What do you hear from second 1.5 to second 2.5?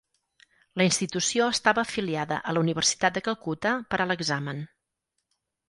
estava afiliada